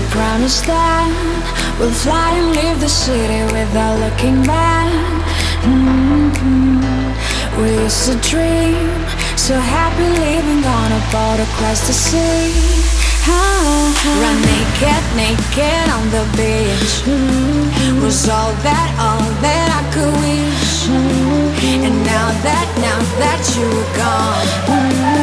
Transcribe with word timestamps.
We 0.00 0.06
promised 0.08 0.64
that 0.64 1.12
we'll 1.78 1.92
fly 1.92 2.32
and 2.32 2.56
leave 2.56 2.80
the 2.80 2.88
city 2.88 3.44
without 3.52 4.00
looking 4.00 4.40
back. 4.48 4.88
Mm-hmm. 5.60 6.80
We 7.60 7.68
used 7.84 8.08
to 8.08 8.16
dream, 8.24 8.88
so 9.36 9.60
happy 9.60 10.08
living 10.08 10.64
on 10.64 10.88
a 10.96 11.02
boat 11.12 11.40
across 11.44 11.84
the 11.86 11.92
sea. 11.92 12.48
Run 14.24 14.40
naked, 14.40 15.04
naked 15.20 15.86
on 15.92 16.04
the 16.16 16.24
beach. 16.32 17.04
Mm-hmm. 17.04 18.00
Was 18.00 18.26
all 18.28 18.56
that, 18.64 18.88
all 18.96 19.28
that 19.44 19.68
I 19.68 19.82
could 19.92 20.16
wish. 20.24 20.88
Mm-hmm. 20.88 21.84
And 21.84 21.96
now 22.08 22.32
that, 22.40 22.66
now 22.80 23.00
that 23.20 23.40
you're 23.52 23.84
gone, 24.00 25.19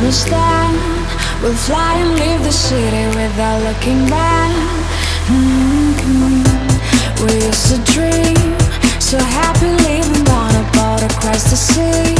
That 0.00 1.40
we'll 1.42 1.52
fly 1.54 1.94
and 1.94 2.14
leave 2.20 2.44
the 2.44 2.52
city 2.52 3.06
without 3.18 3.60
looking 3.64 4.08
back. 4.08 4.52
Mhm. 5.26 6.44
We 7.20 7.32
used 7.46 7.66
to 7.70 7.78
dream, 7.92 8.56
so 9.00 9.18
happy 9.18 9.70
living 9.88 10.28
on 10.30 10.54
a 10.54 10.64
boat 10.76 11.02
across 11.02 11.50
the 11.50 11.56
sea. 11.56 12.17